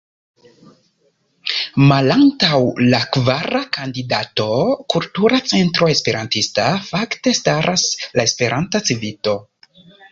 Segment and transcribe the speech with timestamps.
[1.91, 2.61] Malantaŭ
[2.93, 4.49] la kvara kandidato,
[4.95, 9.41] Kultura Centro Esperantista, fakte staras la Esperanta Civito.